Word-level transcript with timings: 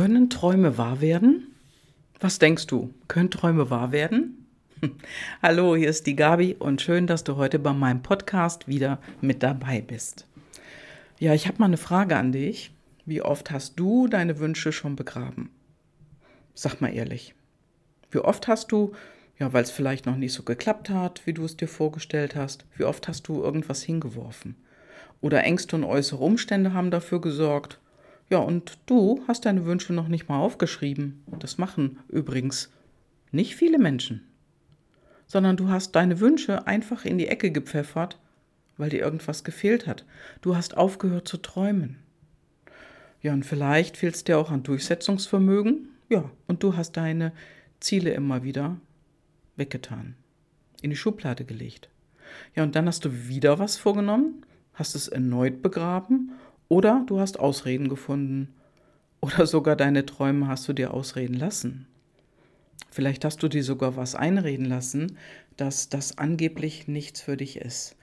Können 0.00 0.30
Träume 0.30 0.78
wahr 0.78 1.02
werden? 1.02 1.54
Was 2.20 2.38
denkst 2.38 2.66
du? 2.68 2.94
Können 3.06 3.30
Träume 3.30 3.68
wahr 3.68 3.92
werden? 3.92 4.46
Hallo, 5.42 5.76
hier 5.76 5.90
ist 5.90 6.06
die 6.06 6.16
Gabi 6.16 6.56
und 6.58 6.80
schön, 6.80 7.06
dass 7.06 7.22
du 7.22 7.36
heute 7.36 7.58
bei 7.58 7.74
meinem 7.74 8.02
Podcast 8.02 8.66
wieder 8.66 8.98
mit 9.20 9.42
dabei 9.42 9.82
bist. 9.82 10.26
Ja, 11.18 11.34
ich 11.34 11.46
habe 11.46 11.58
mal 11.58 11.66
eine 11.66 11.76
Frage 11.76 12.16
an 12.16 12.32
dich. 12.32 12.70
Wie 13.04 13.20
oft 13.20 13.50
hast 13.50 13.78
du 13.78 14.08
deine 14.08 14.38
Wünsche 14.38 14.72
schon 14.72 14.96
begraben? 14.96 15.50
Sag 16.54 16.80
mal 16.80 16.94
ehrlich. 16.94 17.34
Wie 18.10 18.20
oft 18.20 18.48
hast 18.48 18.72
du, 18.72 18.94
ja, 19.38 19.52
weil 19.52 19.64
es 19.64 19.70
vielleicht 19.70 20.06
noch 20.06 20.16
nicht 20.16 20.32
so 20.32 20.44
geklappt 20.44 20.88
hat, 20.88 21.26
wie 21.26 21.34
du 21.34 21.44
es 21.44 21.58
dir 21.58 21.68
vorgestellt 21.68 22.34
hast, 22.36 22.64
wie 22.78 22.84
oft 22.84 23.06
hast 23.06 23.28
du 23.28 23.42
irgendwas 23.42 23.82
hingeworfen? 23.82 24.56
Oder 25.20 25.44
Ängste 25.44 25.76
und 25.76 25.84
äußere 25.84 26.24
Umstände 26.24 26.72
haben 26.72 26.90
dafür 26.90 27.20
gesorgt, 27.20 27.78
ja, 28.30 28.38
und 28.38 28.78
du 28.86 29.22
hast 29.26 29.44
deine 29.44 29.66
Wünsche 29.66 29.92
noch 29.92 30.06
nicht 30.06 30.28
mal 30.28 30.38
aufgeschrieben. 30.38 31.24
Das 31.40 31.58
machen 31.58 31.98
übrigens 32.08 32.70
nicht 33.32 33.56
viele 33.56 33.78
Menschen. 33.78 34.24
Sondern 35.26 35.56
du 35.56 35.68
hast 35.68 35.96
deine 35.96 36.20
Wünsche 36.20 36.66
einfach 36.66 37.04
in 37.04 37.18
die 37.18 37.26
Ecke 37.26 37.50
gepfeffert, 37.50 38.18
weil 38.76 38.90
dir 38.90 39.00
irgendwas 39.00 39.42
gefehlt 39.42 39.88
hat. 39.88 40.04
Du 40.42 40.54
hast 40.54 40.76
aufgehört 40.76 41.26
zu 41.26 41.38
träumen. 41.38 41.98
Ja, 43.20 43.32
und 43.32 43.44
vielleicht 43.44 43.96
fehlt 43.96 44.14
es 44.14 44.24
dir 44.24 44.38
auch 44.38 44.50
an 44.50 44.62
Durchsetzungsvermögen. 44.62 45.88
Ja, 46.08 46.30
und 46.46 46.62
du 46.62 46.76
hast 46.76 46.92
deine 46.92 47.32
Ziele 47.80 48.12
immer 48.12 48.44
wieder 48.44 48.76
weggetan, 49.56 50.14
in 50.82 50.90
die 50.90 50.96
Schublade 50.96 51.44
gelegt. 51.44 51.88
Ja, 52.54 52.62
und 52.62 52.76
dann 52.76 52.86
hast 52.86 53.04
du 53.04 53.28
wieder 53.28 53.58
was 53.58 53.76
vorgenommen, 53.76 54.46
hast 54.72 54.94
es 54.94 55.08
erneut 55.08 55.62
begraben 55.62 56.30
oder 56.70 57.04
du 57.06 57.18
hast 57.20 57.38
Ausreden 57.38 57.88
gefunden. 57.88 58.54
Oder 59.20 59.46
sogar 59.46 59.76
deine 59.76 60.06
Träume 60.06 60.48
hast 60.48 60.66
du 60.66 60.72
dir 60.72 60.94
ausreden 60.94 61.34
lassen. 61.34 61.86
Vielleicht 62.90 63.26
hast 63.26 63.42
du 63.42 63.48
dir 63.48 63.62
sogar 63.62 63.96
was 63.96 64.14
einreden 64.14 64.64
lassen, 64.64 65.18
dass 65.58 65.90
das 65.90 66.16
angeblich 66.16 66.88
nichts 66.88 67.20
für 67.20 67.36
dich 67.36 67.58
ist. 67.58 67.96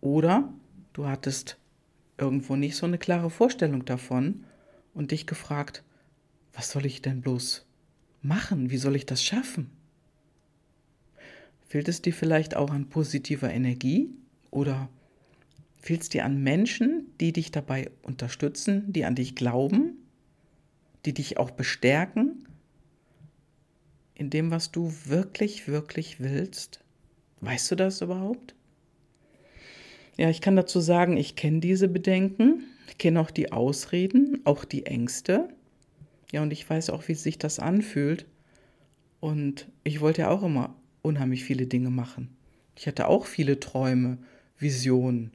Oder 0.00 0.52
du 0.92 1.06
hattest 1.06 1.58
irgendwo 2.18 2.54
nicht 2.54 2.76
so 2.76 2.86
eine 2.86 2.98
klare 2.98 3.30
Vorstellung 3.30 3.84
davon 3.84 4.44
und 4.94 5.10
dich 5.10 5.26
gefragt, 5.26 5.82
was 6.52 6.70
soll 6.70 6.86
ich 6.86 7.02
denn 7.02 7.22
bloß 7.22 7.66
machen? 8.22 8.70
Wie 8.70 8.78
soll 8.78 8.96
ich 8.96 9.06
das 9.06 9.24
schaffen? 9.24 9.70
Fehlt 11.66 11.88
es 11.88 12.02
dir 12.02 12.12
vielleicht 12.12 12.54
auch 12.54 12.70
an 12.70 12.90
positiver 12.90 13.50
Energie 13.50 14.10
oder 14.50 14.88
Fehlt 15.80 16.02
es 16.02 16.08
dir 16.08 16.24
an 16.24 16.42
Menschen, 16.42 17.06
die 17.20 17.32
dich 17.32 17.50
dabei 17.50 17.90
unterstützen, 18.02 18.92
die 18.92 19.04
an 19.04 19.14
dich 19.14 19.34
glauben, 19.34 19.96
die 21.06 21.14
dich 21.14 21.38
auch 21.38 21.50
bestärken 21.50 22.46
in 24.14 24.28
dem, 24.28 24.50
was 24.50 24.70
du 24.70 24.92
wirklich, 25.06 25.66
wirklich 25.66 26.20
willst? 26.20 26.80
Weißt 27.40 27.70
du 27.70 27.74
das 27.74 28.02
überhaupt? 28.02 28.54
Ja, 30.18 30.28
ich 30.28 30.42
kann 30.42 30.56
dazu 30.56 30.80
sagen, 30.80 31.16
ich 31.16 31.36
kenne 31.36 31.60
diese 31.60 31.88
Bedenken, 31.88 32.64
ich 32.88 32.98
kenne 32.98 33.18
auch 33.18 33.30
die 33.30 33.52
Ausreden, 33.52 34.42
auch 34.44 34.66
die 34.66 34.84
Ängste. 34.84 35.48
Ja, 36.32 36.42
und 36.42 36.52
ich 36.52 36.68
weiß 36.68 36.90
auch, 36.90 37.08
wie 37.08 37.14
sich 37.14 37.38
das 37.38 37.58
anfühlt. 37.58 38.26
Und 39.20 39.68
ich 39.84 40.02
wollte 40.02 40.22
ja 40.22 40.30
auch 40.30 40.42
immer 40.42 40.76
unheimlich 41.00 41.44
viele 41.44 41.66
Dinge 41.66 41.88
machen. 41.88 42.36
Ich 42.76 42.86
hatte 42.86 43.08
auch 43.08 43.24
viele 43.24 43.60
Träume, 43.60 44.18
Visionen. 44.58 45.32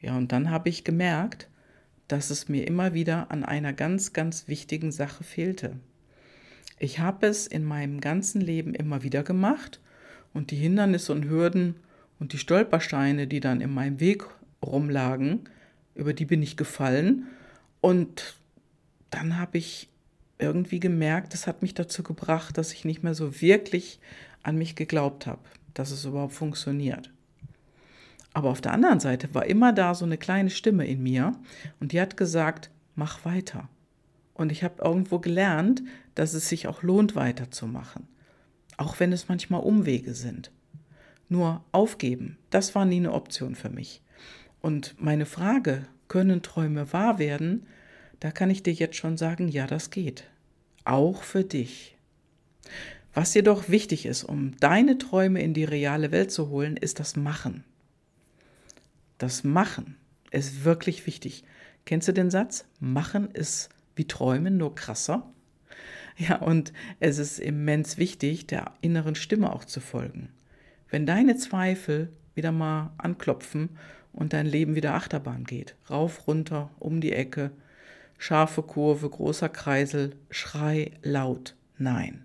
Ja, 0.00 0.16
und 0.16 0.32
dann 0.32 0.50
habe 0.50 0.68
ich 0.68 0.84
gemerkt, 0.84 1.48
dass 2.08 2.30
es 2.30 2.48
mir 2.48 2.66
immer 2.66 2.94
wieder 2.94 3.30
an 3.30 3.44
einer 3.44 3.72
ganz, 3.72 4.12
ganz 4.12 4.48
wichtigen 4.48 4.92
Sache 4.92 5.24
fehlte. 5.24 5.76
Ich 6.78 6.98
habe 6.98 7.26
es 7.26 7.46
in 7.46 7.64
meinem 7.64 8.00
ganzen 8.00 8.40
Leben 8.40 8.74
immer 8.74 9.02
wieder 9.02 9.22
gemacht 9.22 9.80
und 10.32 10.50
die 10.50 10.56
Hindernisse 10.56 11.12
und 11.12 11.28
Hürden 11.28 11.76
und 12.18 12.32
die 12.32 12.38
Stolpersteine, 12.38 13.26
die 13.26 13.40
dann 13.40 13.60
in 13.60 13.72
meinem 13.72 14.00
Weg 14.00 14.24
rumlagen, 14.64 15.48
über 15.94 16.14
die 16.14 16.24
bin 16.24 16.42
ich 16.42 16.56
gefallen 16.56 17.26
und 17.80 18.36
dann 19.10 19.38
habe 19.38 19.58
ich 19.58 19.88
irgendwie 20.38 20.80
gemerkt, 20.80 21.34
das 21.34 21.46
hat 21.46 21.62
mich 21.62 21.74
dazu 21.74 22.02
gebracht, 22.02 22.56
dass 22.56 22.72
ich 22.72 22.84
nicht 22.84 23.02
mehr 23.02 23.14
so 23.14 23.40
wirklich 23.40 24.00
an 24.42 24.56
mich 24.56 24.74
geglaubt 24.74 25.26
habe, 25.26 25.42
dass 25.74 25.90
es 25.90 26.04
überhaupt 26.04 26.32
funktioniert. 26.32 27.10
Aber 28.32 28.50
auf 28.50 28.60
der 28.60 28.72
anderen 28.72 29.00
Seite 29.00 29.34
war 29.34 29.46
immer 29.46 29.72
da 29.72 29.94
so 29.94 30.04
eine 30.04 30.18
kleine 30.18 30.50
Stimme 30.50 30.86
in 30.86 31.02
mir 31.02 31.32
und 31.80 31.92
die 31.92 32.00
hat 32.00 32.16
gesagt, 32.16 32.70
mach 32.94 33.24
weiter. 33.24 33.68
Und 34.34 34.52
ich 34.52 34.62
habe 34.62 34.82
irgendwo 34.82 35.18
gelernt, 35.18 35.82
dass 36.14 36.34
es 36.34 36.48
sich 36.48 36.66
auch 36.66 36.82
lohnt, 36.82 37.16
weiterzumachen. 37.16 38.06
Auch 38.76 39.00
wenn 39.00 39.12
es 39.12 39.28
manchmal 39.28 39.60
Umwege 39.60 40.14
sind. 40.14 40.50
Nur 41.28 41.62
aufgeben, 41.72 42.38
das 42.50 42.74
war 42.74 42.84
nie 42.84 42.96
eine 42.96 43.12
Option 43.12 43.54
für 43.54 43.68
mich. 43.68 44.02
Und 44.60 44.94
meine 44.98 45.26
Frage, 45.26 45.86
können 46.08 46.42
Träume 46.42 46.92
wahr 46.92 47.18
werden? 47.18 47.66
Da 48.18 48.30
kann 48.30 48.50
ich 48.50 48.62
dir 48.62 48.72
jetzt 48.72 48.96
schon 48.96 49.16
sagen, 49.16 49.48
ja, 49.48 49.66
das 49.66 49.90
geht. 49.90 50.24
Auch 50.84 51.22
für 51.22 51.44
dich. 51.44 51.96
Was 53.14 53.34
jedoch 53.34 53.68
wichtig 53.68 54.06
ist, 54.06 54.24
um 54.24 54.56
deine 54.58 54.98
Träume 54.98 55.42
in 55.42 55.54
die 55.54 55.64
reale 55.64 56.12
Welt 56.12 56.30
zu 56.30 56.48
holen, 56.48 56.76
ist 56.76 57.00
das 57.00 57.16
Machen. 57.16 57.64
Das 59.20 59.44
Machen 59.44 59.96
ist 60.30 60.64
wirklich 60.64 61.06
wichtig. 61.06 61.44
Kennst 61.84 62.08
du 62.08 62.12
den 62.12 62.30
Satz? 62.30 62.64
Machen 62.80 63.30
ist 63.30 63.68
wie 63.94 64.06
Träumen, 64.06 64.56
nur 64.56 64.74
krasser. 64.74 65.30
Ja, 66.16 66.36
und 66.36 66.72
es 67.00 67.18
ist 67.18 67.38
immens 67.38 67.98
wichtig, 67.98 68.46
der 68.46 68.72
inneren 68.80 69.14
Stimme 69.14 69.52
auch 69.52 69.66
zu 69.66 69.80
folgen. 69.80 70.30
Wenn 70.88 71.04
deine 71.04 71.36
Zweifel 71.36 72.10
wieder 72.34 72.50
mal 72.50 72.94
anklopfen 72.96 73.68
und 74.14 74.32
dein 74.32 74.46
Leben 74.46 74.74
wieder 74.74 74.94
Achterbahn 74.94 75.44
geht, 75.44 75.76
rauf, 75.90 76.26
runter, 76.26 76.70
um 76.78 77.02
die 77.02 77.12
Ecke, 77.12 77.50
scharfe 78.16 78.62
Kurve, 78.62 79.10
großer 79.10 79.50
Kreisel, 79.50 80.16
schrei 80.30 80.92
laut 81.02 81.56
Nein. 81.76 82.24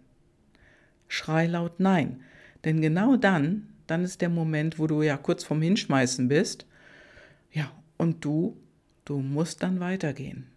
Schrei 1.10 1.46
laut 1.48 1.82
Nein. 1.82 2.24
Denn 2.64 2.80
genau 2.80 3.18
dann, 3.18 3.68
dann 3.86 4.06
ist 4.06 4.22
der 4.22 4.30
Moment, 4.30 4.80
wo 4.80 4.88
du 4.88 5.02
ja 5.02 5.18
kurz 5.18 5.44
vorm 5.44 5.62
Hinschmeißen 5.62 6.30
bist 6.30 6.66
ja, 7.56 7.72
und 7.98 8.24
du, 8.26 8.58
du 9.06 9.20
musst 9.20 9.64
dann 9.64 9.80
weitergehen. 9.80 10.48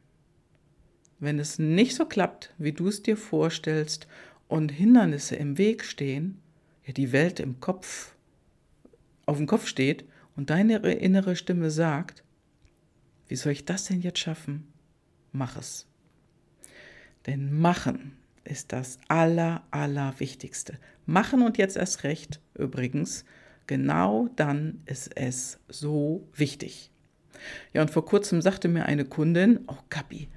Wenn 1.21 1.39
es 1.39 1.59
nicht 1.59 1.95
so 1.95 2.07
klappt, 2.07 2.53
wie 2.59 2.73
du 2.73 2.89
es 2.89 3.03
dir 3.03 3.17
vorstellst 3.17 4.09
und 4.49 4.73
Hindernisse 4.73 5.37
im 5.37 5.59
Weg 5.59 5.85
stehen, 5.85 6.41
ja, 6.85 6.93
die 6.93 7.13
Welt 7.13 7.39
im 7.39 7.61
Kopf, 7.61 8.15
auf 9.27 9.37
dem 9.37 9.47
Kopf 9.47 9.67
steht 9.69 10.05
und 10.37 10.51
deine 10.51 10.77
innere 10.79 11.37
Stimme 11.37 11.71
sagt, 11.71 12.25
wie 13.29 13.37
soll 13.37 13.53
ich 13.53 13.65
das 13.65 13.85
denn 13.85 14.01
jetzt 14.01 14.19
schaffen? 14.19 14.67
Mach 15.33 15.57
es. 15.57 15.87
Denn 17.27 17.61
machen 17.61 18.17
ist 18.43 18.73
das 18.73 18.99
aller, 19.07 19.63
aller 19.71 20.19
Wichtigste. 20.19 20.79
Machen 21.07 21.43
und 21.43 21.59
jetzt 21.59 21.77
erst 21.77 22.03
recht, 22.03 22.41
übrigens, 22.55 23.25
Genau 23.69 24.29
dann 24.35 24.81
ist 24.87 25.15
es 25.15 25.61
so 25.69 26.27
wichtig. 26.35 26.91
Ja, 27.73 27.83
und 27.83 27.91
vor 27.91 28.05
kurzem 28.05 28.43
sagte 28.43 28.67
mir 28.67 28.87
eine 28.87 29.05
Kundin, 29.05 29.61
oh 29.69 29.77
Gabi, 29.91 30.29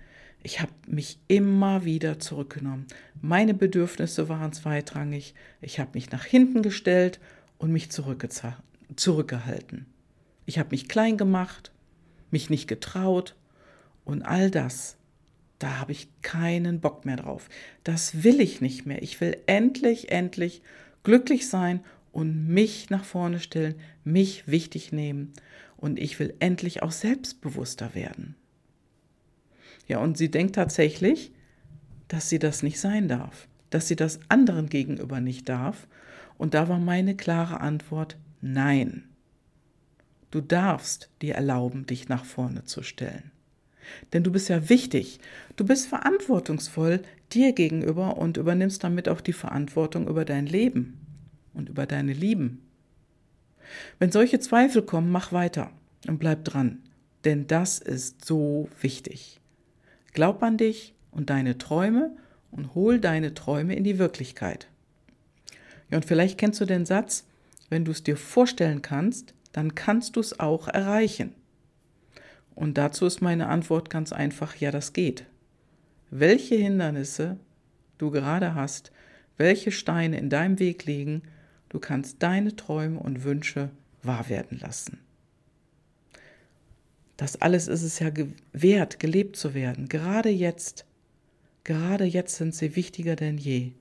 ich 0.44 0.60
habe 0.60 0.74
mich 0.86 1.18
immer 1.30 1.86
wieder 1.86 2.20
zurückgenommen. 2.20 2.88
Meine 3.22 3.54
Bedürfnisse 3.54 4.28
waren 4.28 4.52
zweitrangig. 4.52 5.34
Ich 5.62 5.80
habe 5.80 5.92
mich 5.94 6.12
nach 6.12 6.26
hinten 6.26 6.62
gestellt 6.62 7.22
und 7.58 7.72
mich 7.72 7.90
zurückgehalten. 7.90 9.86
Ich 10.46 10.60
habe 10.60 10.70
mich 10.72 10.90
klein 10.90 11.16
gemacht, 11.16 11.72
mich 12.32 12.50
nicht 12.50 12.68
getraut 12.68 13.36
und 14.04 14.24
all 14.24 14.52
das, 14.52 14.98
da 15.58 15.80
habe 15.80 15.94
ich 15.94 16.10
keinen 16.22 16.82
Bock 16.82 17.06
mehr 17.06 17.16
drauf. 17.16 17.48
Das 17.86 18.26
will 18.26 18.42
ich 18.42 18.60
nicht 18.60 18.86
mehr. 18.86 19.02
Ich 19.02 19.22
will 19.22 19.38
endlich, 19.46 20.12
endlich 20.12 20.62
glücklich 21.04 21.48
sein 21.48 21.80
und 22.12 22.48
mich 22.48 22.90
nach 22.90 23.04
vorne 23.04 23.40
stellen, 23.40 23.76
mich 24.04 24.48
wichtig 24.48 24.92
nehmen 24.92 25.34
und 25.78 26.00
ich 26.00 26.20
will 26.20 26.34
endlich 26.40 26.84
auch 26.84 26.92
selbstbewusster 26.92 27.96
werden. 27.96 28.36
Ja, 29.88 30.00
und 30.00 30.18
sie 30.18 30.30
denkt 30.30 30.56
tatsächlich, 30.56 31.32
dass 32.08 32.30
sie 32.30 32.40
das 32.40 32.64
nicht 32.64 32.80
sein 32.80 33.08
darf, 33.08 33.48
dass 33.70 33.88
sie 33.88 33.96
das 33.96 34.20
anderen 34.30 34.70
gegenüber 34.70 35.22
nicht 35.22 35.50
darf. 35.50 35.88
Und 36.38 36.54
da 36.54 36.68
war 36.68 36.80
meine 36.80 37.16
klare 37.16 37.62
Antwort, 37.62 38.18
nein. 38.42 39.04
Du 40.30 40.42
darfst 40.42 41.10
dir 41.22 41.36
erlauben, 41.36 41.86
dich 41.86 42.10
nach 42.10 42.26
vorne 42.26 42.64
zu 42.64 42.84
stellen. 42.84 43.32
Denn 44.14 44.24
du 44.24 44.32
bist 44.32 44.50
ja 44.50 44.70
wichtig, 44.70 45.20
du 45.56 45.66
bist 45.66 45.88
verantwortungsvoll 45.88 47.02
dir 47.34 47.54
gegenüber 47.54 48.18
und 48.18 48.38
übernimmst 48.38 48.84
damit 48.84 49.10
auch 49.10 49.22
die 49.22 49.34
Verantwortung 49.34 50.08
über 50.08 50.24
dein 50.26 50.46
Leben 50.46 51.01
und 51.54 51.70
über 51.70 51.86
deine 51.86 52.14
Lieben. 52.14 52.62
Wenn 54.00 54.12
solche 54.12 54.40
Zweifel 54.40 54.82
kommen, 54.82 55.12
mach 55.12 55.32
weiter 55.32 55.72
und 56.08 56.20
bleib 56.20 56.44
dran, 56.46 56.80
denn 57.24 57.48
das 57.48 57.80
ist 57.80 58.26
so 58.26 58.70
wichtig. 58.82 59.40
Glaub 60.14 60.44
an 60.44 60.58
dich, 60.58 60.94
und 61.12 61.30
deine 61.30 61.58
Träume 61.58 62.16
und 62.50 62.74
hol 62.74 63.00
deine 63.00 63.34
Träume 63.34 63.76
in 63.76 63.84
die 63.84 64.00
Wirklichkeit. 64.00 64.68
Ja, 65.90 65.98
und 65.98 66.06
vielleicht 66.06 66.38
kennst 66.38 66.60
du 66.62 66.66
den 66.66 66.86
Satz, 66.86 67.28
wenn 67.70 67.86
du 67.86 67.92
es 67.92 68.04
dir 68.04 68.18
vorstellen 68.18 68.82
kannst, 68.82 69.34
dann 69.52 69.76
kannst 69.76 70.16
du 70.16 70.22
es 70.22 70.40
auch 70.40 70.68
erreichen. 70.68 71.34
Und 72.56 72.78
dazu 72.78 73.06
ist 73.06 73.22
meine 73.22 73.48
Antwort 73.48 73.90
ganz 73.90 74.14
einfach, 74.14 74.56
ja, 74.56 74.72
das 74.72 74.94
geht. 74.94 75.26
Welche 76.10 76.56
Hindernisse 76.56 77.38
du 77.98 78.12
gerade 78.12 78.56
hast, 78.56 78.92
welche 79.38 79.72
Steine 79.72 80.18
in 80.18 80.30
deinem 80.30 80.60
Weg 80.60 80.86
liegen, 80.86 81.24
du 81.72 81.80
kannst 81.80 82.22
deine 82.22 82.56
Träume 82.56 83.00
und 83.00 83.24
Wünsche 83.24 83.70
wahr 84.04 84.28
werden 84.30 84.60
lassen. 84.60 85.00
Das 87.16 87.42
alles 87.42 87.68
ist 87.68 87.84
es 87.84 88.00
ja 88.00 88.10
wert, 88.52 89.00
gelebt 89.00 89.36
zu 89.36 89.54
werden. 89.54 89.88
Gerade 89.88 90.30
jetzt, 90.30 90.86
gerade 91.64 92.04
jetzt 92.04 92.36
sind 92.36 92.54
sie 92.54 92.76
wichtiger 92.76 93.16
denn 93.16 93.38
je. 93.38 93.72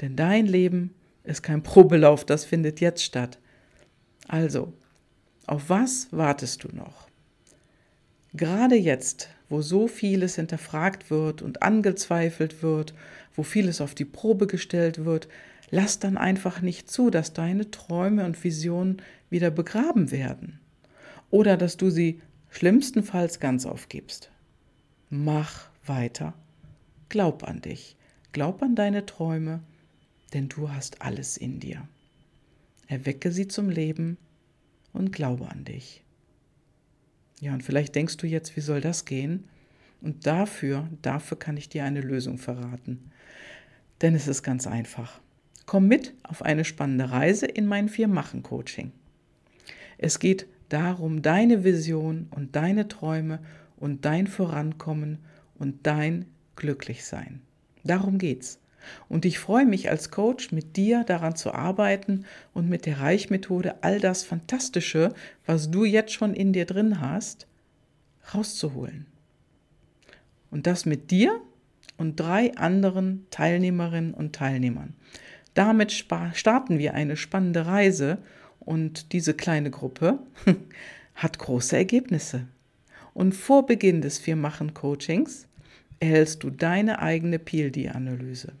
Denn 0.00 0.14
dein 0.14 0.46
Leben 0.46 0.94
ist 1.24 1.42
kein 1.42 1.62
Probelauf, 1.62 2.24
das 2.24 2.44
findet 2.44 2.80
jetzt 2.80 3.02
statt. 3.02 3.38
Also, 4.28 4.72
auf 5.46 5.68
was 5.68 6.08
wartest 6.10 6.64
du 6.64 6.68
noch? 6.68 7.08
Gerade 8.34 8.76
jetzt, 8.76 9.28
wo 9.48 9.62
so 9.62 9.88
vieles 9.88 10.36
hinterfragt 10.36 11.10
wird 11.10 11.42
und 11.42 11.62
angezweifelt 11.62 12.62
wird, 12.62 12.94
wo 13.34 13.42
vieles 13.42 13.80
auf 13.80 13.94
die 13.94 14.04
Probe 14.04 14.46
gestellt 14.46 15.04
wird, 15.04 15.28
lass 15.72 15.98
dann 15.98 16.16
einfach 16.16 16.60
nicht 16.60 16.88
zu, 16.88 17.10
dass 17.10 17.32
deine 17.32 17.72
Träume 17.72 18.24
und 18.24 18.44
Visionen 18.44 19.02
wieder 19.30 19.50
begraben 19.50 20.12
werden. 20.12 20.60
Oder 21.30 21.56
dass 21.56 21.78
du 21.78 21.90
sie 21.90 22.20
schlimmstenfalls 22.50 23.40
ganz 23.40 23.64
aufgibst. 23.66 24.30
Mach 25.08 25.70
weiter. 25.84 26.34
Glaub 27.08 27.42
an 27.42 27.62
dich. 27.62 27.96
Glaub 28.32 28.62
an 28.62 28.76
deine 28.76 29.06
Träume, 29.06 29.60
denn 30.34 30.48
du 30.48 30.70
hast 30.70 31.02
alles 31.02 31.36
in 31.38 31.58
dir. 31.58 31.88
Erwecke 32.86 33.32
sie 33.32 33.48
zum 33.48 33.70
Leben 33.70 34.18
und 34.92 35.10
glaube 35.10 35.48
an 35.48 35.64
dich. 35.64 36.04
Ja, 37.40 37.54
und 37.54 37.62
vielleicht 37.62 37.94
denkst 37.94 38.18
du 38.18 38.26
jetzt, 38.26 38.56
wie 38.56 38.60
soll 38.60 38.82
das 38.82 39.06
gehen? 39.06 39.48
Und 40.02 40.26
dafür, 40.26 40.88
dafür 41.00 41.38
kann 41.38 41.56
ich 41.56 41.70
dir 41.70 41.84
eine 41.84 42.02
Lösung 42.02 42.36
verraten. 42.36 43.10
Denn 44.02 44.14
es 44.14 44.28
ist 44.28 44.42
ganz 44.42 44.66
einfach. 44.66 45.20
Komm 45.66 45.88
mit 45.88 46.14
auf 46.22 46.42
eine 46.42 46.64
spannende 46.64 47.10
Reise 47.10 47.46
in 47.46 47.66
mein 47.66 47.88
Vier-Machen-Coaching. 47.88 48.92
Es 49.98 50.18
geht 50.18 50.46
darum, 50.68 51.22
deine 51.22 51.64
Vision 51.64 52.26
und 52.30 52.56
deine 52.56 52.88
Träume 52.88 53.40
und 53.76 54.04
dein 54.04 54.26
Vorankommen 54.26 55.18
und 55.58 55.86
dein 55.86 56.26
Glücklichsein. 56.56 57.40
Darum 57.84 58.18
geht's. 58.18 58.58
Und 59.08 59.24
ich 59.24 59.38
freue 59.38 59.66
mich 59.66 59.90
als 59.90 60.10
Coach, 60.10 60.50
mit 60.50 60.76
dir 60.76 61.04
daran 61.04 61.36
zu 61.36 61.52
arbeiten 61.52 62.24
und 62.52 62.68
mit 62.68 62.86
der 62.86 63.00
Reichmethode 63.00 63.82
all 63.82 64.00
das 64.00 64.24
Fantastische, 64.24 65.14
was 65.46 65.70
du 65.70 65.84
jetzt 65.84 66.12
schon 66.12 66.34
in 66.34 66.52
dir 66.52 66.66
drin 66.66 67.00
hast, 67.00 67.46
rauszuholen. 68.34 69.06
Und 70.50 70.66
das 70.66 70.84
mit 70.84 71.10
dir 71.10 71.40
und 71.96 72.18
drei 72.18 72.56
anderen 72.56 73.26
Teilnehmerinnen 73.30 74.14
und 74.14 74.34
Teilnehmern. 74.34 74.94
Damit 75.54 75.92
starten 75.92 76.78
wir 76.78 76.94
eine 76.94 77.16
spannende 77.16 77.66
Reise 77.66 78.18
und 78.60 79.12
diese 79.12 79.34
kleine 79.34 79.70
Gruppe 79.70 80.18
hat 81.14 81.38
große 81.38 81.76
Ergebnisse. 81.76 82.46
Und 83.14 83.34
vor 83.34 83.66
Beginn 83.66 84.00
des 84.00 84.18
Vier-Machen-Coachings 84.18 85.46
erhältst 86.00 86.42
du 86.42 86.50
deine 86.50 87.00
eigene 87.00 87.38
PLD-Analyse. 87.38 88.52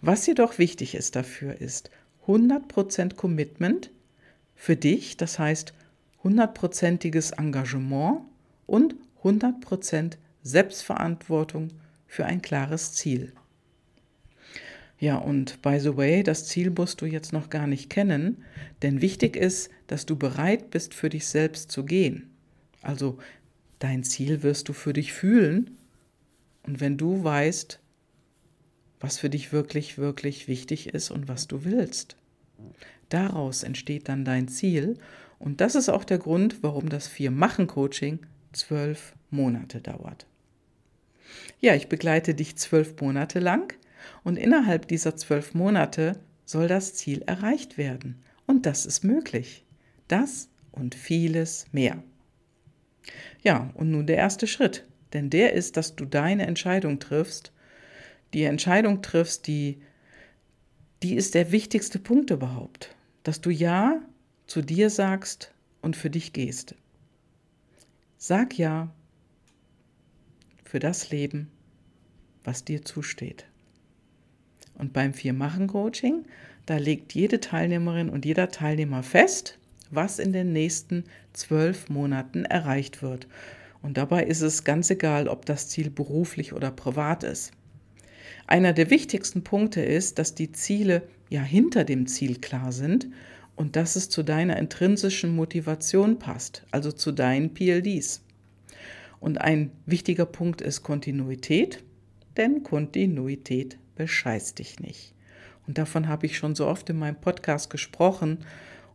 Was 0.00 0.26
jedoch 0.26 0.58
wichtig 0.58 0.94
ist 0.94 1.16
dafür, 1.16 1.60
ist 1.60 1.90
100% 2.26 3.16
Commitment 3.16 3.90
für 4.54 4.76
dich, 4.76 5.16
das 5.16 5.38
heißt 5.38 5.72
100%iges 6.22 7.32
Engagement 7.32 8.20
und 8.66 8.94
100% 9.24 10.12
Selbstverantwortung 10.42 11.70
für 12.06 12.26
ein 12.26 12.40
klares 12.42 12.92
Ziel. 12.92 13.32
Ja, 15.00 15.16
und 15.16 15.62
by 15.62 15.78
the 15.78 15.96
way, 15.96 16.22
das 16.22 16.46
Ziel 16.46 16.70
musst 16.70 17.00
du 17.00 17.06
jetzt 17.06 17.32
noch 17.32 17.50
gar 17.50 17.66
nicht 17.66 17.88
kennen, 17.88 18.44
denn 18.82 19.00
wichtig 19.00 19.36
ist, 19.36 19.70
dass 19.86 20.06
du 20.06 20.16
bereit 20.16 20.70
bist, 20.70 20.92
für 20.92 21.08
dich 21.08 21.26
selbst 21.26 21.70
zu 21.70 21.84
gehen. 21.84 22.30
Also 22.82 23.18
dein 23.78 24.02
Ziel 24.02 24.42
wirst 24.42 24.68
du 24.68 24.72
für 24.72 24.92
dich 24.92 25.12
fühlen. 25.12 25.78
Und 26.64 26.80
wenn 26.80 26.96
du 26.98 27.22
weißt, 27.22 27.80
was 29.00 29.18
für 29.18 29.30
dich 29.30 29.52
wirklich, 29.52 29.98
wirklich 29.98 30.48
wichtig 30.48 30.88
ist 30.88 31.10
und 31.10 31.28
was 31.28 31.46
du 31.46 31.64
willst. 31.64 32.16
Daraus 33.08 33.62
entsteht 33.62 34.08
dann 34.08 34.24
dein 34.24 34.48
Ziel. 34.48 34.98
Und 35.38 35.60
das 35.60 35.76
ist 35.76 35.88
auch 35.88 36.04
der 36.04 36.18
Grund, 36.18 36.62
warum 36.62 36.88
das 36.88 37.06
Vier-Machen-Coaching 37.06 38.18
zwölf 38.52 39.14
Monate 39.30 39.80
dauert. 39.80 40.26
Ja, 41.60 41.74
ich 41.74 41.88
begleite 41.88 42.34
dich 42.34 42.56
zwölf 42.56 43.00
Monate 43.00 43.38
lang 43.38 43.74
und 44.24 44.36
innerhalb 44.36 44.88
dieser 44.88 45.16
zwölf 45.16 45.54
Monate 45.54 46.18
soll 46.44 46.68
das 46.68 46.94
Ziel 46.94 47.22
erreicht 47.26 47.78
werden. 47.78 48.22
Und 48.46 48.66
das 48.66 48.86
ist 48.86 49.04
möglich. 49.04 49.64
Das 50.08 50.48
und 50.72 50.94
vieles 50.94 51.66
mehr. 51.72 52.02
Ja, 53.42 53.70
und 53.74 53.90
nun 53.90 54.06
der 54.06 54.16
erste 54.16 54.46
Schritt. 54.46 54.84
Denn 55.12 55.30
der 55.30 55.52
ist, 55.52 55.76
dass 55.76 55.96
du 55.96 56.04
deine 56.04 56.46
Entscheidung 56.46 56.98
triffst 56.98 57.52
die 58.34 58.44
Entscheidung 58.44 59.02
triffst, 59.02 59.46
die, 59.46 59.80
die 61.02 61.14
ist 61.14 61.34
der 61.34 61.52
wichtigste 61.52 61.98
Punkt 61.98 62.30
überhaupt. 62.30 62.94
Dass 63.22 63.40
du 63.40 63.50
Ja 63.50 64.02
zu 64.46 64.62
dir 64.62 64.90
sagst 64.90 65.52
und 65.80 65.96
für 65.96 66.10
dich 66.10 66.32
gehst. 66.32 66.74
Sag 68.16 68.58
Ja 68.58 68.92
für 70.64 70.78
das 70.78 71.10
Leben, 71.10 71.50
was 72.44 72.64
dir 72.64 72.84
zusteht. 72.84 73.46
Und 74.78 74.92
beim 74.92 75.12
Vier-Machen-Coaching, 75.12 76.24
da 76.66 76.76
legt 76.76 77.14
jede 77.14 77.40
Teilnehmerin 77.40 78.08
und 78.08 78.24
jeder 78.24 78.48
Teilnehmer 78.48 79.02
fest, 79.02 79.58
was 79.90 80.18
in 80.18 80.32
den 80.32 80.52
nächsten 80.52 81.04
zwölf 81.32 81.88
Monaten 81.88 82.44
erreicht 82.44 83.02
wird. 83.02 83.26
Und 83.82 83.96
dabei 83.96 84.24
ist 84.24 84.40
es 84.40 84.64
ganz 84.64 84.90
egal, 84.90 85.28
ob 85.28 85.46
das 85.46 85.68
Ziel 85.68 85.90
beruflich 85.90 86.52
oder 86.52 86.70
privat 86.70 87.24
ist. 87.24 87.52
Einer 88.46 88.72
der 88.72 88.90
wichtigsten 88.90 89.44
Punkte 89.44 89.82
ist, 89.82 90.18
dass 90.18 90.34
die 90.34 90.52
Ziele 90.52 91.02
ja 91.28 91.42
hinter 91.42 91.84
dem 91.84 92.06
Ziel 92.06 92.38
klar 92.38 92.72
sind 92.72 93.08
und 93.56 93.76
dass 93.76 93.96
es 93.96 94.08
zu 94.08 94.22
deiner 94.22 94.56
intrinsischen 94.56 95.34
Motivation 95.34 96.18
passt, 96.18 96.64
also 96.70 96.92
zu 96.92 97.12
deinen 97.12 97.52
PLDs. 97.52 98.22
Und 99.20 99.40
ein 99.40 99.72
wichtiger 99.84 100.26
Punkt 100.26 100.60
ist 100.60 100.82
Kontinuität, 100.82 101.82
denn 102.36 102.62
Kontinuität 102.62 103.78
bescheißt 103.98 104.58
dich 104.58 104.80
nicht. 104.80 105.12
Und 105.66 105.76
davon 105.76 106.08
habe 106.08 106.24
ich 106.24 106.38
schon 106.38 106.54
so 106.54 106.66
oft 106.66 106.88
in 106.88 106.98
meinem 106.98 107.20
Podcast 107.20 107.68
gesprochen 107.68 108.38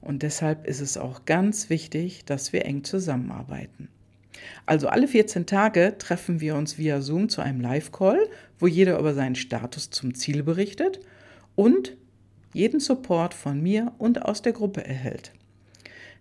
und 0.01 0.24
deshalb 0.24 0.65
ist 0.65 0.81
es 0.81 0.98
auch 0.98 1.25
ganz 1.25 1.69
wichtig, 1.69 2.25
dass 2.25 2.51
wir 2.51 2.65
eng 2.65 2.83
zusammenarbeiten. 2.83 3.89
Also 4.65 4.88
alle 4.88 5.07
14 5.07 5.45
Tage 5.45 5.95
treffen 6.00 6.41
wir 6.41 6.55
uns 6.55 6.77
via 6.77 7.01
Zoom 7.01 7.29
zu 7.29 7.41
einem 7.41 7.62
Live-Call, 7.62 8.27
wo 8.57 8.65
jeder 8.65 8.98
über 8.98 9.13
seinen 9.13 9.36
Status 9.36 9.91
zum 9.91 10.15
Ziel 10.15 10.41
berichtet 10.41 11.00
und 11.55 11.95
jeden 12.53 12.79
Support 12.79 13.33
von 13.33 13.62
mir 13.62 13.93
und 14.00 14.24
aus 14.24 14.41
der 14.41 14.53
Gruppe 14.53 14.83
erhält. 14.83 15.31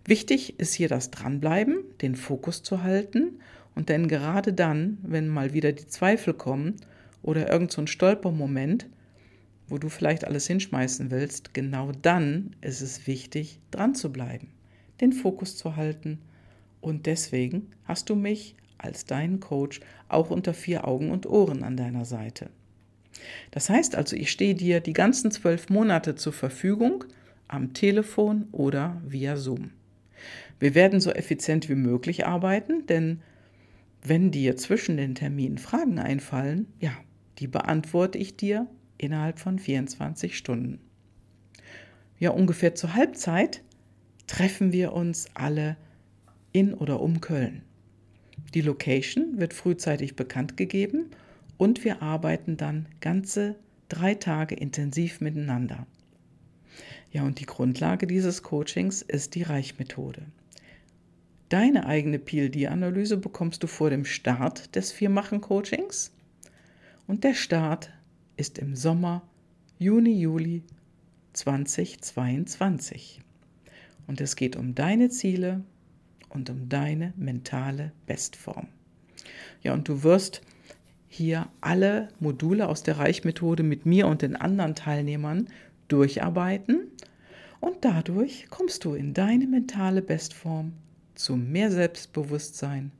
Wichtig 0.05 0.59
ist 0.59 0.73
hier 0.73 0.89
das 0.89 1.09
Dranbleiben, 1.09 1.77
den 2.01 2.15
Fokus 2.15 2.63
zu 2.63 2.83
halten 2.83 3.39
und 3.75 3.89
denn 3.89 4.07
gerade 4.07 4.53
dann, 4.53 4.97
wenn 5.01 5.27
mal 5.27 5.53
wieder 5.53 5.71
die 5.71 5.87
Zweifel 5.87 6.33
kommen 6.33 6.75
oder 7.23 7.51
irgend 7.51 7.71
so 7.71 7.81
ein 7.81 7.87
Stolpermoment, 7.87 8.87
wo 9.67 9.79
du 9.79 9.89
vielleicht 9.89 10.25
alles 10.25 10.45
hinschmeißen 10.45 11.09
willst, 11.09 11.53
genau 11.53 11.91
dann 12.01 12.55
ist 12.61 12.81
es 12.81 13.07
wichtig, 13.07 13.59
dran 13.71 13.95
zu 13.95 14.11
bleiben, 14.11 14.51
den 15.01 15.13
Fokus 15.13 15.57
zu 15.57 15.75
halten 15.75 16.19
und 16.81 17.05
deswegen 17.05 17.71
hast 17.85 18.09
du 18.09 18.15
mich 18.15 18.55
als 18.77 19.05
deinen 19.05 19.39
Coach 19.39 19.79
auch 20.09 20.29
unter 20.29 20.53
vier 20.53 20.87
Augen 20.87 21.09
und 21.11 21.25
Ohren 21.25 21.63
an 21.63 21.77
deiner 21.77 22.05
Seite. 22.05 22.49
Das 23.51 23.69
heißt 23.69 23.95
also, 23.95 24.15
ich 24.15 24.29
stehe 24.31 24.55
dir 24.55 24.81
die 24.81 24.93
ganzen 24.93 25.31
zwölf 25.31 25.69
Monate 25.69 26.15
zur 26.15 26.33
Verfügung 26.33 27.05
am 27.47 27.73
Telefon 27.73 28.47
oder 28.51 29.01
via 29.05 29.37
Zoom. 29.37 29.71
Wir 30.59 30.75
werden 30.75 30.99
so 30.99 31.11
effizient 31.11 31.69
wie 31.69 31.75
möglich 31.75 32.25
arbeiten, 32.25 32.85
denn 32.87 33.21
wenn 34.01 34.31
dir 34.31 34.57
zwischen 34.57 34.97
den 34.97 35.15
Terminen 35.15 35.57
Fragen 35.57 35.99
einfallen, 35.99 36.67
ja, 36.79 36.91
die 37.39 37.47
beantworte 37.47 38.17
ich 38.17 38.37
dir 38.37 38.67
innerhalb 38.97 39.39
von 39.39 39.59
24 39.59 40.37
Stunden. 40.37 40.79
Ja, 42.19 42.31
ungefähr 42.31 42.75
zur 42.75 42.93
Halbzeit 42.93 43.63
treffen 44.27 44.71
wir 44.71 44.93
uns 44.93 45.27
alle 45.33 45.75
in 46.51 46.73
oder 46.73 47.01
um 47.01 47.21
Köln. 47.21 47.63
Die 48.53 48.61
Location 48.61 49.39
wird 49.39 49.53
frühzeitig 49.53 50.15
bekannt 50.15 50.57
gegeben 50.57 51.09
und 51.57 51.83
wir 51.83 52.01
arbeiten 52.01 52.57
dann 52.57 52.87
ganze 53.01 53.55
drei 53.89 54.15
Tage 54.15 54.55
intensiv 54.55 55.21
miteinander. 55.21 55.87
Ja, 57.11 57.23
und 57.23 57.39
die 57.39 57.45
Grundlage 57.45 58.07
dieses 58.07 58.41
Coachings 58.41 59.01
ist 59.01 59.35
die 59.35 59.43
Reichmethode. 59.43 60.25
Deine 61.49 61.85
eigene 61.85 62.17
PLD-Analyse 62.17 63.17
bekommst 63.17 63.61
du 63.61 63.67
vor 63.67 63.91
dem 63.91 64.05
Start 64.05 64.75
des 64.75 64.91
Viermachen-Coachings 64.91 66.11
und 67.07 67.23
der 67.23 67.33
Start 67.33 67.91
ist 68.37 68.57
im 68.57 68.75
Sommer, 68.75 69.21
Juni, 69.79 70.19
Juli 70.19 70.63
2022. 71.33 73.21
Und 74.07 74.21
es 74.21 74.35
geht 74.35 74.55
um 74.55 74.75
deine 74.75 75.09
Ziele 75.09 75.63
und 76.29 76.49
um 76.49 76.69
deine 76.69 77.13
mentale 77.15 77.91
Bestform. 78.05 78.67
Ja, 79.61 79.73
und 79.73 79.87
du 79.87 80.03
wirst 80.03 80.41
hier 81.07 81.47
alle 81.61 82.09
Module 82.19 82.67
aus 82.67 82.83
der 82.83 82.97
Reichmethode 82.97 83.63
mit 83.63 83.85
mir 83.85 84.07
und 84.07 84.21
den 84.21 84.35
anderen 84.35 84.75
Teilnehmern 84.75 85.47
durcharbeiten 85.87 86.87
und 87.59 87.85
dadurch 87.85 88.47
kommst 88.49 88.83
du 88.83 88.93
in 88.93 89.13
deine 89.13 89.47
mentale 89.47 90.01
Bestform 90.01 90.73
zu 91.15 91.35
mehr 91.35 91.71
Selbstbewusstsein 91.71 92.91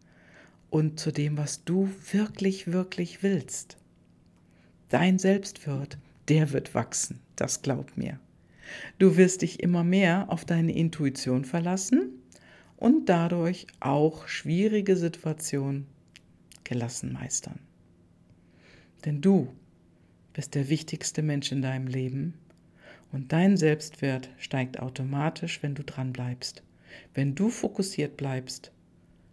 und 0.69 0.99
zu 0.99 1.11
dem, 1.11 1.37
was 1.37 1.63
du 1.65 1.89
wirklich, 2.11 2.71
wirklich 2.71 3.23
willst. 3.23 3.77
Dein 4.89 5.19
Selbstwert, 5.19 5.97
der 6.27 6.51
wird 6.51 6.75
wachsen, 6.75 7.19
das 7.35 7.61
glaub 7.61 7.97
mir. 7.97 8.19
Du 8.99 9.17
wirst 9.17 9.41
dich 9.41 9.61
immer 9.61 9.83
mehr 9.83 10.25
auf 10.29 10.45
deine 10.45 10.75
Intuition 10.75 11.45
verlassen 11.45 12.09
und 12.77 13.09
dadurch 13.09 13.67
auch 13.79 14.27
schwierige 14.27 14.95
Situationen 14.95 15.87
gelassen 16.63 17.13
meistern. 17.13 17.59
Denn 19.05 19.21
du 19.21 19.53
bist 20.33 20.55
der 20.55 20.69
wichtigste 20.69 21.21
Mensch 21.21 21.51
in 21.51 21.61
deinem 21.61 21.87
Leben 21.87 22.33
und 23.11 23.31
dein 23.31 23.57
Selbstwert 23.57 24.29
steigt 24.37 24.79
automatisch, 24.79 25.61
wenn 25.61 25.75
du 25.75 25.83
dran 25.83 26.13
bleibst, 26.13 26.63
wenn 27.13 27.35
du 27.35 27.49
fokussiert 27.49 28.17
bleibst, 28.17 28.71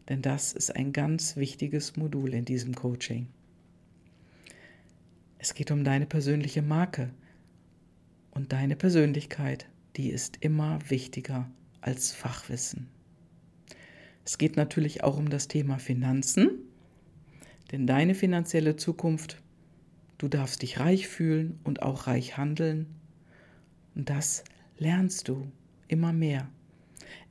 denn 0.08 0.22
das 0.22 0.52
ist 0.52 0.74
ein 0.76 0.92
ganz 0.92 1.36
wichtiges 1.36 1.96
Modul 1.96 2.34
in 2.34 2.44
diesem 2.44 2.74
Coaching. 2.74 3.28
Es 5.42 5.54
geht 5.54 5.70
um 5.70 5.84
deine 5.84 6.04
persönliche 6.04 6.60
Marke 6.60 7.10
und 8.30 8.52
deine 8.52 8.76
Persönlichkeit, 8.76 9.66
die 9.96 10.10
ist 10.10 10.36
immer 10.40 10.78
wichtiger 10.88 11.50
als 11.80 12.12
Fachwissen. 12.12 12.88
Es 14.24 14.36
geht 14.36 14.56
natürlich 14.56 15.02
auch 15.02 15.16
um 15.16 15.30
das 15.30 15.48
Thema 15.48 15.78
Finanzen, 15.78 16.50
denn 17.72 17.86
deine 17.86 18.14
finanzielle 18.14 18.76
Zukunft 18.76 19.42
Du 20.20 20.28
darfst 20.28 20.60
dich 20.60 20.78
reich 20.78 21.08
fühlen 21.08 21.58
und 21.64 21.80
auch 21.80 22.06
reich 22.06 22.36
handeln. 22.36 22.84
Und 23.94 24.10
das 24.10 24.44
lernst 24.76 25.28
du 25.28 25.50
immer 25.88 26.12
mehr. 26.12 26.46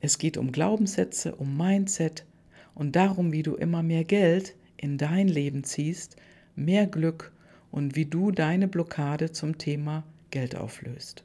Es 0.00 0.18
geht 0.18 0.36
um 0.36 0.50
Glaubenssätze, 0.50 1.36
um 1.36 1.56
Mindset 1.56 2.26
und 2.74 2.96
darum, 2.96 3.30
wie 3.30 3.44
du 3.44 3.54
immer 3.54 3.84
mehr 3.84 4.02
Geld 4.02 4.56
in 4.76 4.98
dein 4.98 5.28
Leben 5.28 5.62
ziehst, 5.62 6.16
mehr 6.56 6.88
Glück 6.88 7.30
und 7.70 7.96
wie 7.96 8.06
du 8.06 8.30
deine 8.30 8.68
Blockade 8.68 9.32
zum 9.32 9.58
Thema 9.58 10.04
Geld 10.30 10.56
auflöst. 10.56 11.24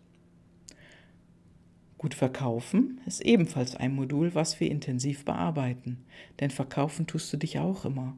Gut 1.98 2.14
verkaufen 2.14 3.02
ist 3.06 3.22
ebenfalls 3.22 3.76
ein 3.76 3.96
Modul, 3.96 4.36
was 4.36 4.60
wir 4.60 4.70
intensiv 4.70 5.26
bearbeiten, 5.26 6.04
denn 6.40 6.52
verkaufen 6.52 7.08
tust 7.08 7.32
du 7.34 7.38
dich 7.38 7.60
auch 7.60 7.86
immer. 7.86 8.16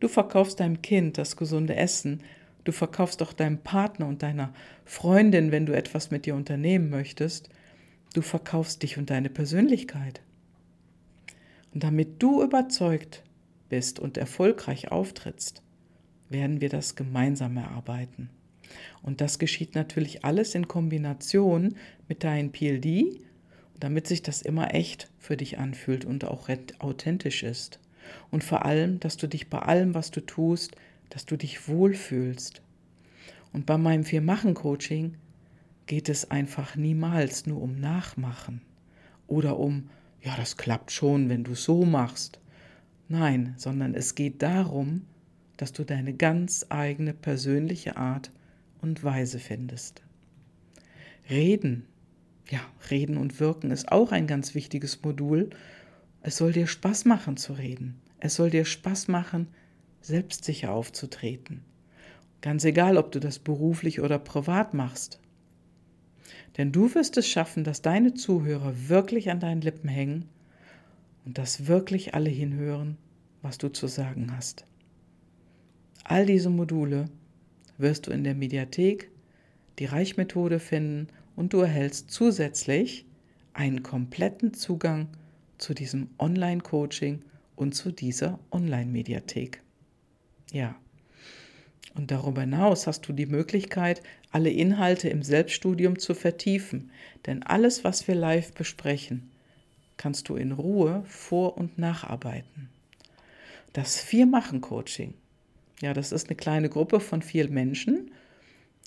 Du 0.00 0.08
verkaufst 0.08 0.60
deinem 0.60 0.82
Kind 0.82 1.18
das 1.18 1.36
gesunde 1.36 1.76
Essen 1.76 2.22
Du 2.64 2.72
verkaufst 2.72 3.20
doch 3.20 3.32
deinem 3.32 3.58
Partner 3.58 4.06
und 4.06 4.22
deiner 4.22 4.52
Freundin, 4.84 5.50
wenn 5.50 5.66
du 5.66 5.74
etwas 5.74 6.10
mit 6.10 6.26
dir 6.26 6.34
unternehmen 6.34 6.90
möchtest. 6.90 7.48
Du 8.14 8.22
verkaufst 8.22 8.82
dich 8.82 8.98
und 8.98 9.10
deine 9.10 9.30
Persönlichkeit. 9.30 10.20
Und 11.72 11.84
damit 11.84 12.22
du 12.22 12.42
überzeugt 12.42 13.22
bist 13.68 14.00
und 14.00 14.18
erfolgreich 14.18 14.90
auftrittst, 14.90 15.62
werden 16.30 16.60
wir 16.60 16.70
das 16.70 16.94
gemeinsam 16.94 17.56
erarbeiten. 17.56 18.30
Und 19.02 19.20
das 19.20 19.38
geschieht 19.38 19.74
natürlich 19.74 20.24
alles 20.24 20.54
in 20.54 20.68
Kombination 20.68 21.74
mit 22.08 22.24
deinem 22.24 22.52
PLD, 22.52 23.20
damit 23.78 24.06
sich 24.06 24.22
das 24.22 24.42
immer 24.42 24.74
echt 24.74 25.10
für 25.18 25.36
dich 25.36 25.58
anfühlt 25.58 26.04
und 26.04 26.24
auch 26.24 26.48
authentisch 26.78 27.42
ist. 27.42 27.80
Und 28.30 28.44
vor 28.44 28.64
allem, 28.64 29.00
dass 29.00 29.16
du 29.16 29.26
dich 29.26 29.48
bei 29.48 29.58
allem, 29.58 29.94
was 29.94 30.10
du 30.10 30.20
tust, 30.20 30.76
dass 31.08 31.26
du 31.26 31.36
dich 31.36 31.68
wohlfühlst. 31.68 32.62
Und 33.52 33.66
bei 33.66 33.76
meinem 33.76 34.04
Vier-Machen-Coaching 34.04 35.16
geht 35.86 36.08
es 36.08 36.30
einfach 36.30 36.76
niemals 36.76 37.46
nur 37.46 37.60
um 37.60 37.80
Nachmachen 37.80 38.60
oder 39.26 39.58
um, 39.58 39.90
ja, 40.22 40.36
das 40.36 40.56
klappt 40.56 40.92
schon, 40.92 41.28
wenn 41.28 41.44
du 41.44 41.54
so 41.54 41.84
machst. 41.84 42.38
Nein, 43.08 43.54
sondern 43.56 43.94
es 43.94 44.14
geht 44.14 44.42
darum, 44.42 45.06
dass 45.60 45.72
du 45.74 45.84
deine 45.84 46.14
ganz 46.14 46.64
eigene 46.70 47.12
persönliche 47.12 47.98
Art 47.98 48.32
und 48.80 49.04
Weise 49.04 49.38
findest. 49.38 50.02
Reden, 51.28 51.84
ja, 52.48 52.60
reden 52.90 53.18
und 53.18 53.40
wirken 53.40 53.70
ist 53.70 53.92
auch 53.92 54.10
ein 54.10 54.26
ganz 54.26 54.54
wichtiges 54.54 55.02
Modul. 55.02 55.50
Es 56.22 56.38
soll 56.38 56.52
dir 56.52 56.66
Spaß 56.66 57.04
machen 57.04 57.36
zu 57.36 57.52
reden. 57.52 58.00
Es 58.20 58.36
soll 58.36 58.48
dir 58.48 58.64
Spaß 58.64 59.08
machen, 59.08 59.48
selbstsicher 60.00 60.72
aufzutreten. 60.72 61.60
Ganz 62.40 62.64
egal, 62.64 62.96
ob 62.96 63.12
du 63.12 63.20
das 63.20 63.38
beruflich 63.38 64.00
oder 64.00 64.18
privat 64.18 64.72
machst. 64.72 65.20
Denn 66.56 66.72
du 66.72 66.94
wirst 66.94 67.18
es 67.18 67.28
schaffen, 67.28 67.64
dass 67.64 67.82
deine 67.82 68.14
Zuhörer 68.14 68.88
wirklich 68.88 69.30
an 69.30 69.40
deinen 69.40 69.60
Lippen 69.60 69.90
hängen 69.90 70.24
und 71.26 71.36
dass 71.36 71.66
wirklich 71.66 72.14
alle 72.14 72.30
hinhören, 72.30 72.96
was 73.42 73.58
du 73.58 73.68
zu 73.68 73.88
sagen 73.88 74.34
hast. 74.34 74.64
All 76.04 76.26
diese 76.26 76.50
Module 76.50 77.06
wirst 77.78 78.06
du 78.06 78.10
in 78.10 78.24
der 78.24 78.34
Mediathek, 78.34 79.10
die 79.78 79.86
Reichmethode 79.86 80.58
finden 80.60 81.08
und 81.36 81.52
du 81.52 81.60
erhältst 81.60 82.10
zusätzlich 82.10 83.06
einen 83.52 83.82
kompletten 83.82 84.54
Zugang 84.54 85.08
zu 85.58 85.74
diesem 85.74 86.08
Online-Coaching 86.18 87.22
und 87.56 87.74
zu 87.74 87.92
dieser 87.92 88.38
Online-Mediathek. 88.50 89.62
Ja. 90.52 90.74
Und 91.94 92.10
darüber 92.10 92.42
hinaus 92.42 92.86
hast 92.86 93.08
du 93.08 93.12
die 93.12 93.26
Möglichkeit, 93.26 94.02
alle 94.30 94.50
Inhalte 94.50 95.08
im 95.08 95.22
Selbststudium 95.22 95.98
zu 95.98 96.14
vertiefen. 96.14 96.90
Denn 97.26 97.42
alles, 97.42 97.84
was 97.84 98.06
wir 98.06 98.14
live 98.14 98.52
besprechen, 98.52 99.30
kannst 99.96 100.28
du 100.28 100.36
in 100.36 100.52
Ruhe 100.52 101.02
vor- 101.06 101.58
und 101.58 101.78
nacharbeiten. 101.78 102.70
Das 103.72 104.00
Vier-Machen-Coaching, 104.00 105.14
ja, 105.82 105.94
das 105.94 106.12
ist 106.12 106.28
eine 106.28 106.36
kleine 106.36 106.68
Gruppe 106.68 107.00
von 107.00 107.22
vier 107.22 107.50
Menschen 107.50 108.10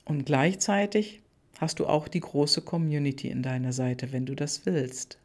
und 0.05 0.25
gleichzeitig 0.25 1.21
hast 1.59 1.79
du 1.79 1.87
auch 1.87 2.07
die 2.07 2.19
große 2.19 2.61
Community 2.61 3.29
in 3.29 3.41
deiner 3.41 3.73
Seite, 3.73 4.11
wenn 4.11 4.25
du 4.25 4.35
das 4.35 4.65
willst. 4.65 5.17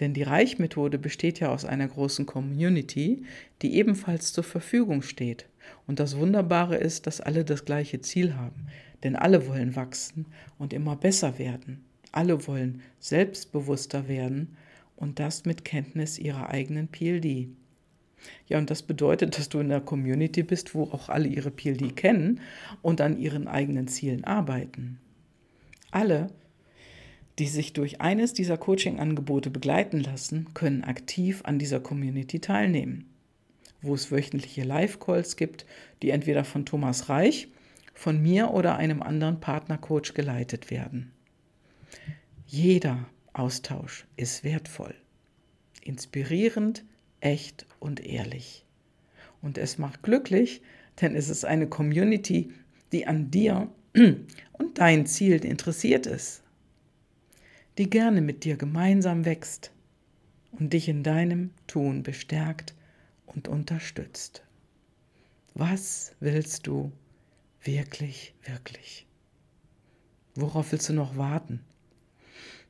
Denn 0.00 0.14
die 0.14 0.22
Reichmethode 0.22 0.98
besteht 0.98 1.40
ja 1.40 1.50
aus 1.50 1.64
einer 1.64 1.88
großen 1.88 2.26
Community, 2.26 3.24
die 3.62 3.74
ebenfalls 3.74 4.32
zur 4.32 4.44
Verfügung 4.44 5.02
steht. 5.02 5.46
Und 5.86 6.00
das 6.00 6.16
Wunderbare 6.16 6.76
ist, 6.76 7.06
dass 7.06 7.20
alle 7.20 7.44
das 7.44 7.64
gleiche 7.64 8.00
Ziel 8.00 8.34
haben. 8.34 8.66
Denn 9.02 9.16
alle 9.16 9.46
wollen 9.46 9.76
wachsen 9.76 10.26
und 10.58 10.72
immer 10.72 10.96
besser 10.96 11.38
werden. 11.38 11.84
Alle 12.12 12.46
wollen 12.46 12.80
selbstbewusster 13.00 14.08
werden 14.08 14.56
und 14.96 15.18
das 15.18 15.44
mit 15.44 15.64
Kenntnis 15.64 16.18
ihrer 16.18 16.48
eigenen 16.48 16.88
PLD. 16.88 17.48
Ja, 18.46 18.58
und 18.58 18.70
das 18.70 18.82
bedeutet, 18.82 19.38
dass 19.38 19.48
du 19.48 19.60
in 19.60 19.68
der 19.68 19.80
Community 19.80 20.42
bist, 20.42 20.74
wo 20.74 20.84
auch 20.84 21.08
alle 21.08 21.28
ihre 21.28 21.50
PLD 21.50 21.96
kennen 21.96 22.40
und 22.82 23.00
an 23.00 23.18
ihren 23.18 23.48
eigenen 23.48 23.88
Zielen 23.88 24.24
arbeiten. 24.24 24.98
Alle, 25.90 26.28
die 27.38 27.46
sich 27.46 27.72
durch 27.72 28.00
eines 28.00 28.34
dieser 28.34 28.58
Coaching-Angebote 28.58 29.50
begleiten 29.50 30.00
lassen, 30.00 30.48
können 30.54 30.84
aktiv 30.84 31.42
an 31.44 31.58
dieser 31.58 31.80
Community 31.80 32.40
teilnehmen 32.40 33.08
wo 33.80 33.94
es 33.94 34.10
wöchentliche 34.10 34.64
Live-Calls 34.64 35.36
gibt, 35.36 35.66
die 36.02 36.10
entweder 36.10 36.44
von 36.44 36.66
Thomas 36.66 37.08
Reich, 37.08 37.48
von 37.94 38.20
mir 38.20 38.52
oder 38.52 38.76
einem 38.76 39.02
anderen 39.02 39.40
Partnercoach 39.40 40.14
geleitet 40.14 40.70
werden. 40.70 41.12
Jeder 42.46 43.08
Austausch 43.32 44.06
ist 44.16 44.44
wertvoll, 44.44 44.94
inspirierend, 45.82 46.84
echt 47.20 47.66
und 47.80 48.04
ehrlich. 48.04 48.64
Und 49.42 49.58
es 49.58 49.78
macht 49.78 50.02
glücklich, 50.02 50.62
denn 51.00 51.14
es 51.14 51.28
ist 51.28 51.44
eine 51.44 51.68
Community, 51.68 52.52
die 52.92 53.06
an 53.06 53.30
dir 53.30 53.68
und 53.94 54.78
dein 54.78 55.06
Ziel 55.06 55.44
interessiert 55.44 56.06
ist, 56.06 56.42
die 57.78 57.88
gerne 57.88 58.20
mit 58.20 58.44
dir 58.44 58.56
gemeinsam 58.56 59.24
wächst 59.24 59.72
und 60.52 60.72
dich 60.72 60.88
in 60.88 61.02
deinem 61.02 61.50
Tun 61.66 62.02
bestärkt 62.02 62.74
und 63.26 63.48
unterstützt. 63.48 64.42
Was 65.54 66.14
willst 66.20 66.66
du 66.66 66.92
wirklich, 67.62 68.34
wirklich? 68.44 69.06
Worauf 70.34 70.72
willst 70.72 70.88
du 70.88 70.92
noch 70.92 71.16
warten? 71.16 71.60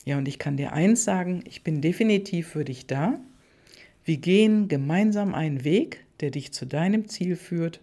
Ja, 0.04 0.16
und 0.16 0.26
ich 0.26 0.38
kann 0.38 0.56
dir 0.56 0.72
eins 0.72 1.04
sagen, 1.04 1.42
ich 1.44 1.62
bin 1.62 1.82
definitiv 1.82 2.48
für 2.48 2.64
dich 2.64 2.86
da. 2.86 3.20
Wir 4.08 4.16
gehen 4.16 4.68
gemeinsam 4.68 5.34
einen 5.34 5.64
Weg, 5.64 6.06
der 6.20 6.30
dich 6.30 6.54
zu 6.54 6.64
deinem 6.64 7.08
Ziel 7.10 7.36
führt. 7.36 7.82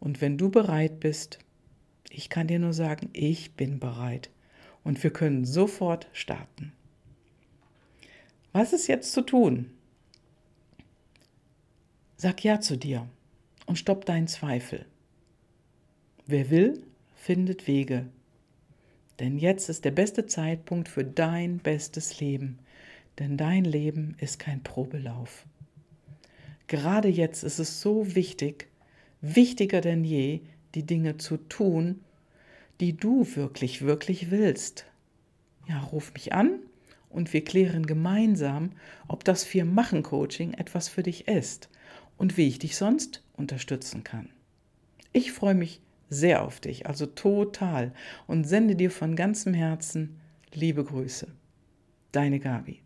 Und 0.00 0.22
wenn 0.22 0.38
du 0.38 0.50
bereit 0.50 0.98
bist, 0.98 1.40
ich 2.08 2.30
kann 2.30 2.46
dir 2.46 2.58
nur 2.58 2.72
sagen, 2.72 3.10
ich 3.12 3.52
bin 3.52 3.78
bereit. 3.78 4.30
Und 4.82 5.02
wir 5.02 5.10
können 5.10 5.44
sofort 5.44 6.08
starten. 6.14 6.72
Was 8.52 8.72
ist 8.72 8.86
jetzt 8.86 9.12
zu 9.12 9.20
tun? 9.20 9.70
Sag 12.16 12.42
Ja 12.42 12.58
zu 12.58 12.78
dir 12.78 13.06
und 13.66 13.76
stopp 13.76 14.06
deinen 14.06 14.28
Zweifel. 14.28 14.86
Wer 16.24 16.48
will, 16.48 16.82
findet 17.14 17.66
Wege. 17.66 18.06
Denn 19.20 19.36
jetzt 19.36 19.68
ist 19.68 19.84
der 19.84 19.90
beste 19.90 20.24
Zeitpunkt 20.24 20.88
für 20.88 21.04
dein 21.04 21.58
bestes 21.58 22.20
Leben. 22.20 22.58
Denn 23.18 23.36
dein 23.36 23.64
Leben 23.64 24.16
ist 24.18 24.38
kein 24.38 24.62
Probelauf. 24.62 25.46
Gerade 26.66 27.08
jetzt 27.08 27.42
ist 27.42 27.58
es 27.58 27.80
so 27.80 28.14
wichtig, 28.14 28.68
wichtiger 29.20 29.80
denn 29.80 30.04
je, 30.04 30.40
die 30.74 30.84
Dinge 30.86 31.18
zu 31.18 31.36
tun, 31.36 32.00
die 32.80 32.96
du 32.96 33.26
wirklich, 33.36 33.82
wirklich 33.82 34.30
willst. 34.30 34.86
Ja, 35.68 35.80
ruf 35.80 36.12
mich 36.14 36.32
an 36.32 36.60
und 37.10 37.32
wir 37.32 37.44
klären 37.44 37.86
gemeinsam, 37.86 38.72
ob 39.06 39.24
das 39.24 39.44
Vier-Machen-Coaching 39.44 40.54
etwas 40.54 40.88
für 40.88 41.02
dich 41.02 41.28
ist 41.28 41.68
und 42.16 42.36
wie 42.36 42.48
ich 42.48 42.58
dich 42.58 42.76
sonst 42.76 43.22
unterstützen 43.34 44.02
kann. 44.02 44.30
Ich 45.12 45.32
freue 45.32 45.54
mich 45.54 45.80
sehr 46.08 46.42
auf 46.42 46.60
dich, 46.60 46.86
also 46.86 47.06
total, 47.06 47.92
und 48.26 48.44
sende 48.44 48.76
dir 48.76 48.90
von 48.90 49.16
ganzem 49.16 49.54
Herzen 49.54 50.20
liebe 50.52 50.84
Grüße. 50.84 51.28
Deine 52.12 52.40
Gabi. 52.40 52.80